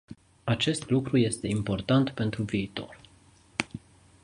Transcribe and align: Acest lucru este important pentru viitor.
Acest 0.43 0.89
lucru 0.89 1.17
este 1.17 1.47
important 1.47 2.09
pentru 2.09 2.43
viitor. 2.43 2.99